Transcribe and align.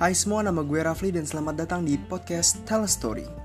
Hai 0.00 0.16
semua, 0.16 0.40
nama 0.40 0.64
gue 0.64 0.80
Rafli 0.80 1.12
dan 1.12 1.28
selamat 1.28 1.60
datang 1.60 1.84
di 1.84 2.00
podcast 2.00 2.64
Tell 2.64 2.80
a 2.80 2.88
Story. 2.88 3.39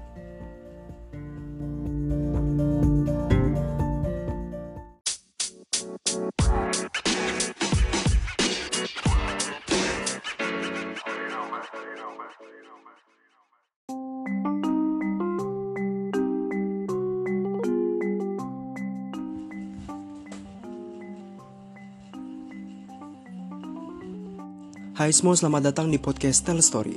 Hai 24.95 25.11
semua, 25.11 25.35
selamat 25.35 25.75
datang 25.75 25.91
di 25.91 25.99
podcast 25.99 26.47
Tell 26.47 26.63
Story. 26.63 26.95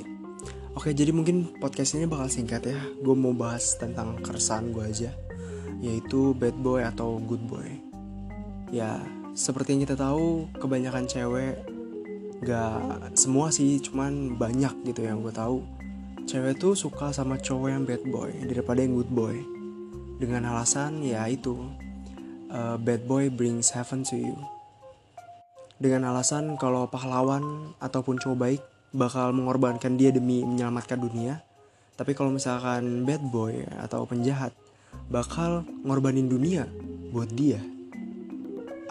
Oke, 0.71 0.95
jadi 0.95 1.11
mungkin 1.11 1.59
podcast 1.59 1.99
ini 1.99 2.07
bakal 2.07 2.31
singkat 2.31 2.63
ya. 2.63 2.79
Gue 3.03 3.11
mau 3.11 3.35
bahas 3.35 3.75
tentang 3.75 4.23
keresahan 4.23 4.71
gue 4.71 4.87
aja, 4.87 5.11
yaitu 5.83 6.31
bad 6.31 6.55
boy 6.63 6.79
atau 6.79 7.19
good 7.19 7.43
boy. 7.51 7.67
Ya, 8.71 9.03
seperti 9.35 9.75
yang 9.75 9.83
kita 9.83 9.99
tahu, 9.99 10.47
kebanyakan 10.63 11.11
cewek 11.11 11.59
gak 12.47 13.19
semua 13.19 13.51
sih, 13.51 13.83
cuman 13.83 14.39
banyak 14.39 14.79
gitu 14.87 15.03
yang 15.03 15.19
gue 15.19 15.35
tahu. 15.35 15.59
Cewek 16.23 16.55
tuh 16.55 16.79
suka 16.79 17.11
sama 17.11 17.35
cowok 17.35 17.67
yang 17.67 17.83
bad 17.83 18.07
boy 18.07 18.31
daripada 18.47 18.79
yang 18.79 18.95
good 18.95 19.11
boy. 19.11 19.35
Dengan 20.23 20.47
alasan 20.55 21.03
ya 21.03 21.27
itu, 21.27 21.67
uh, 22.47 22.79
bad 22.79 23.03
boy 23.03 23.27
brings 23.27 23.75
heaven 23.75 24.07
to 24.07 24.15
you 24.15 24.39
dengan 25.79 26.11
alasan 26.11 26.59
kalau 26.59 26.91
pahlawan 26.91 27.71
ataupun 27.79 28.19
cowok 28.19 28.37
baik 28.37 28.61
bakal 28.91 29.31
mengorbankan 29.31 29.95
dia 29.95 30.11
demi 30.11 30.43
menyelamatkan 30.43 30.99
dunia. 30.99 31.39
Tapi 31.95 32.11
kalau 32.15 32.35
misalkan 32.35 33.07
bad 33.07 33.23
boy 33.31 33.63
atau 33.79 34.03
penjahat 34.03 34.51
bakal 35.07 35.63
ngorbanin 35.87 36.27
dunia 36.27 36.67
buat 37.15 37.31
dia. 37.31 37.63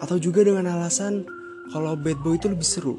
Atau 0.01 0.17
juga 0.17 0.41
dengan 0.41 0.65
alasan 0.65 1.29
kalau 1.69 1.93
bad 1.93 2.17
boy 2.25 2.41
itu 2.41 2.49
lebih 2.49 2.65
seru, 2.65 2.97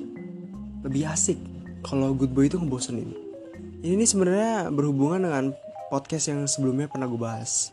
lebih 0.87 1.11
asik. 1.11 1.39
Kalau 1.83 2.15
good 2.15 2.31
boy 2.31 2.47
itu 2.47 2.61
ngebosenin. 2.61 3.11
Ini 3.81 4.05
sebenarnya 4.05 4.69
berhubungan 4.69 5.25
dengan 5.27 5.45
podcast 5.89 6.29
yang 6.31 6.45
sebelumnya 6.45 6.87
pernah 6.87 7.09
gue 7.09 7.17
bahas. 7.17 7.73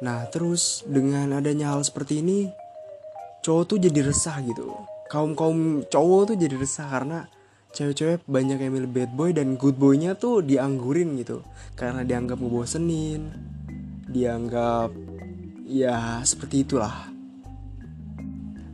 Nah 0.00 0.24
terus 0.32 0.82
dengan 0.88 1.36
adanya 1.36 1.76
hal 1.76 1.84
seperti 1.84 2.24
ini, 2.24 2.48
cowok 3.44 3.76
tuh 3.76 3.78
jadi 3.78 4.08
resah 4.08 4.40
gitu 4.40 4.72
kaum 5.10 5.34
kaum 5.34 5.82
cowok 5.82 6.32
tuh 6.32 6.36
jadi 6.38 6.54
resah 6.54 6.86
karena 6.86 7.26
cewek-cewek 7.74 8.22
banyak 8.30 8.62
yang 8.62 8.78
milih 8.78 8.90
bad 8.94 9.10
boy 9.18 9.34
dan 9.34 9.58
good 9.58 9.74
boynya 9.74 10.14
tuh 10.14 10.38
dianggurin 10.38 11.18
gitu. 11.18 11.42
Karena 11.74 12.06
dianggap 12.06 12.38
ngebosenin 12.38 13.50
dianggap 14.06 14.94
ya 15.66 16.22
seperti 16.22 16.62
itulah. 16.62 17.10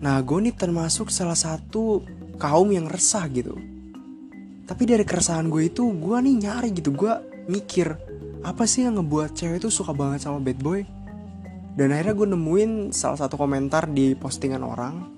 Nah 0.04 0.20
gue 0.20 0.38
nih 0.44 0.52
termasuk 0.52 1.08
salah 1.08 1.36
satu 1.36 2.04
kaum 2.36 2.68
yang 2.68 2.84
resah 2.84 3.24
gitu. 3.32 3.56
Tapi 4.68 4.82
dari 4.84 5.08
keresahan 5.08 5.48
gue 5.48 5.72
itu 5.72 5.88
gue 5.88 6.16
nih 6.20 6.36
nyari 6.36 6.68
gitu. 6.76 6.92
Gue 6.92 7.16
mikir 7.48 7.96
apa 8.44 8.68
sih 8.68 8.84
yang 8.84 9.00
ngebuat 9.00 9.32
cewek 9.32 9.64
itu 9.64 9.72
suka 9.72 9.96
banget 9.96 10.28
sama 10.28 10.44
bad 10.44 10.60
boy? 10.60 10.84
Dan 11.76 11.96
akhirnya 11.96 12.12
gue 12.12 12.28
nemuin 12.28 12.70
salah 12.92 13.24
satu 13.24 13.40
komentar 13.40 13.88
di 13.88 14.12
postingan 14.16 14.64
orang 14.64 15.15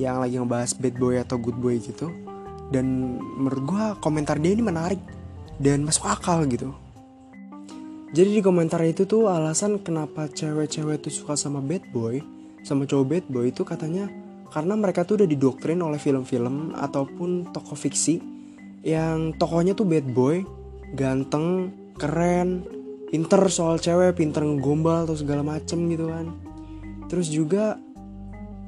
yang 0.00 0.20
lagi 0.22 0.38
ngebahas 0.40 0.72
bad 0.78 0.96
boy 0.96 1.14
atau 1.20 1.36
good 1.36 1.58
boy 1.58 1.76
gitu. 1.80 2.08
Dan 2.72 3.18
menurut 3.20 3.62
gue 3.68 3.84
komentar 4.00 4.40
dia 4.40 4.56
ini 4.56 4.64
menarik 4.64 5.00
dan 5.60 5.84
masuk 5.84 6.08
akal 6.08 6.44
gitu. 6.48 6.72
Jadi 8.12 8.40
di 8.40 8.42
komentar 8.44 8.84
itu 8.84 9.08
tuh 9.08 9.32
alasan 9.32 9.80
kenapa 9.80 10.28
cewek-cewek 10.28 11.00
tuh 11.00 11.12
suka 11.12 11.32
sama 11.32 11.64
bad 11.64 11.80
boy 11.96 12.20
sama 12.62 12.86
cowok 12.86 13.06
bad 13.08 13.24
boy 13.26 13.50
itu 13.50 13.66
katanya 13.66 14.06
karena 14.52 14.76
mereka 14.78 15.02
tuh 15.02 15.22
udah 15.22 15.28
didoktrin 15.28 15.80
oleh 15.82 15.98
film-film 15.98 16.76
ataupun 16.76 17.50
toko 17.50 17.74
fiksi 17.74 18.20
yang 18.84 19.34
tokohnya 19.34 19.74
tuh 19.74 19.88
bad 19.88 20.06
boy 20.12 20.44
ganteng 20.94 21.72
keren 21.96 22.62
pinter 23.08 23.42
soal 23.48 23.80
cewek 23.80 24.16
pinter 24.16 24.44
ngegombal 24.44 25.04
atau 25.08 25.16
segala 25.16 25.40
macem 25.44 25.88
gitu 25.88 26.08
kan. 26.08 26.32
Terus 27.08 27.28
juga 27.28 27.76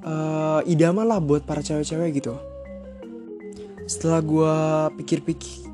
uh, 0.04 0.60
idaman 0.68 1.08
lah 1.08 1.18
buat 1.18 1.42
para 1.42 1.64
cewek-cewek 1.64 2.20
gitu. 2.22 2.36
Setelah 3.88 4.20
gue 4.24 4.56
pikir-pikir 5.02 5.66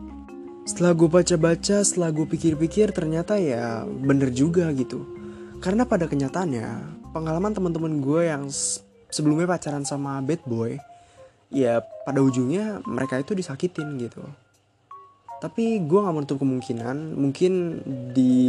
setelah 0.64 0.94
gue 0.94 1.08
baca-baca 1.10 1.82
setelah 1.82 2.14
gue 2.14 2.26
pikir-pikir 2.30 2.94
ternyata 2.94 3.36
ya 3.36 3.82
bener 3.84 4.30
juga 4.30 4.70
gitu. 4.70 5.02
Karena 5.60 5.84
pada 5.84 6.06
kenyataannya 6.06 6.66
pengalaman 7.10 7.52
teman-teman 7.52 8.00
gue 8.00 8.30
yang 8.30 8.46
sebelumnya 9.10 9.50
pacaran 9.50 9.82
sama 9.82 10.22
bad 10.22 10.40
boy 10.46 10.78
ya 11.50 11.82
pada 12.06 12.22
ujungnya 12.22 12.80
mereka 12.86 13.18
itu 13.18 13.34
disakitin 13.34 13.98
gitu. 13.98 14.22
Tapi 15.40 15.80
gue 15.88 15.98
gak 16.04 16.12
menutup 16.12 16.36
kemungkinan 16.36 17.16
mungkin 17.16 17.80
di 18.12 18.44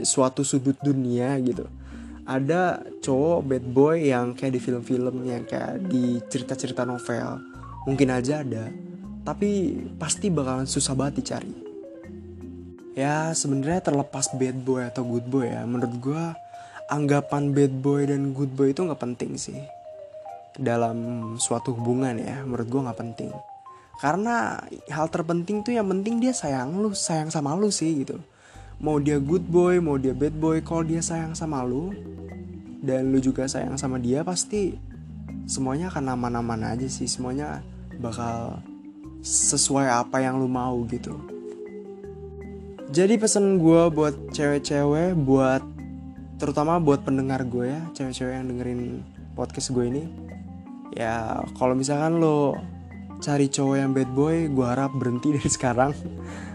suatu 0.00 0.40
sudut 0.40 0.74
dunia 0.80 1.36
gitu 1.44 1.68
ada 2.30 2.78
cowok 3.02 3.40
bad 3.42 3.64
boy 3.74 4.06
yang 4.06 4.38
kayak 4.38 4.54
di 4.54 4.60
film-film 4.62 5.26
yang 5.26 5.42
kayak 5.42 5.82
di 5.90 6.22
cerita-cerita 6.30 6.86
novel. 6.86 7.42
Mungkin 7.90 8.08
aja 8.14 8.46
ada 8.46 8.70
tapi 9.26 9.76
pasti 9.98 10.30
bakalan 10.30 10.70
susah 10.70 10.94
banget 10.94 11.26
dicari. 11.26 11.54
Ya 12.94 13.34
sebenarnya 13.34 13.82
terlepas 13.82 14.30
bad 14.38 14.62
boy 14.62 14.86
atau 14.86 15.02
good 15.02 15.26
boy 15.26 15.50
ya 15.50 15.66
menurut 15.66 15.94
gue 15.98 16.24
anggapan 16.86 17.50
bad 17.50 17.74
boy 17.82 18.06
dan 18.06 18.30
good 18.30 18.54
boy 18.54 18.70
itu 18.70 18.86
nggak 18.86 19.02
penting 19.02 19.34
sih. 19.34 19.58
Dalam 20.54 21.34
suatu 21.34 21.74
hubungan 21.74 22.14
ya 22.14 22.46
menurut 22.46 22.70
gue 22.70 22.80
nggak 22.86 23.00
penting. 23.00 23.30
Karena 23.98 24.54
hal 24.86 25.10
terpenting 25.10 25.66
tuh 25.66 25.74
yang 25.74 25.90
penting 25.90 26.22
dia 26.22 26.30
sayang 26.30 26.78
lu 26.78 26.94
sayang 26.94 27.28
sama 27.28 27.58
lu 27.58 27.74
sih 27.74 28.06
gitu 28.06 28.22
mau 28.80 28.96
dia 28.96 29.20
good 29.20 29.44
boy 29.44 29.76
mau 29.78 30.00
dia 30.00 30.16
bad 30.16 30.32
boy 30.40 30.64
kalau 30.64 30.82
dia 30.82 31.04
sayang 31.04 31.36
sama 31.36 31.60
lu 31.62 31.92
dan 32.80 33.12
lu 33.12 33.20
juga 33.20 33.44
sayang 33.44 33.76
sama 33.76 34.00
dia 34.00 34.24
pasti 34.24 34.90
semuanya 35.50 35.92
akan 35.92 36.16
aman-aman 36.16 36.72
aja 36.72 36.86
sih. 36.86 37.10
Semuanya 37.10 37.60
bakal 38.00 38.62
sesuai 39.20 39.90
apa 39.90 40.24
yang 40.24 40.40
lu 40.40 40.46
mau 40.46 40.78
gitu. 40.88 41.18
Jadi 42.90 43.18
pesan 43.18 43.58
gue 43.58 43.82
buat 43.92 44.34
cewek-cewek 44.34 45.14
buat 45.18 45.62
terutama 46.40 46.80
buat 46.80 47.04
pendengar 47.04 47.44
gue 47.46 47.68
ya 47.68 47.84
cewek-cewek 47.92 48.32
yang 48.32 48.48
dengerin 48.48 49.04
podcast 49.36 49.76
gue 49.76 49.84
ini 49.92 50.08
ya 50.96 51.44
kalau 51.60 51.76
misalkan 51.76 52.16
lo 52.16 52.56
cari 53.20 53.52
cowok 53.52 53.76
yang 53.76 53.92
bad 53.92 54.10
boy 54.16 54.48
gue 54.48 54.66
harap 54.66 54.90
berhenti 54.96 55.30
dari 55.36 55.50
sekarang. 55.50 55.92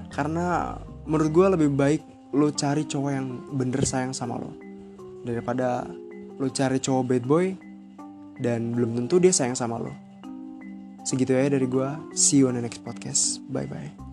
Karena 0.10 0.80
menurut 1.06 1.30
gue 1.32 1.48
lebih 1.60 1.70
baik 1.76 2.15
lo 2.36 2.52
cari 2.52 2.84
cowok 2.84 3.12
yang 3.16 3.28
bener 3.56 3.82
sayang 3.88 4.12
sama 4.12 4.36
lo. 4.36 4.52
Daripada 5.24 5.88
lo 6.36 6.48
cari 6.52 6.84
cowok 6.84 7.04
bad 7.08 7.24
boy 7.24 7.46
dan 8.44 8.76
belum 8.76 9.00
tentu 9.00 9.24
dia 9.24 9.32
sayang 9.32 9.56
sama 9.56 9.80
lo. 9.80 9.92
Segitu 11.08 11.32
ya 11.32 11.48
dari 11.48 11.66
gue 11.66 11.90
see 12.12 12.44
you 12.44 12.52
on 12.52 12.60
the 12.60 12.64
next 12.64 12.84
podcast. 12.84 13.40
Bye 13.48 13.70
bye 13.70 14.05